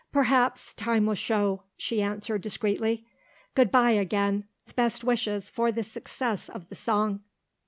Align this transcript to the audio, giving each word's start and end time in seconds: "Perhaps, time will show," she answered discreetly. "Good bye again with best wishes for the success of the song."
"Perhaps, 0.11 0.73
time 0.73 1.05
will 1.05 1.13
show," 1.13 1.61
she 1.77 2.01
answered 2.01 2.41
discreetly. 2.41 3.05
"Good 3.53 3.69
bye 3.71 3.91
again 3.91 4.45
with 4.65 4.75
best 4.75 5.03
wishes 5.03 5.47
for 5.47 5.71
the 5.71 5.83
success 5.83 6.49
of 6.49 6.67
the 6.69 6.75
song." 6.75 7.19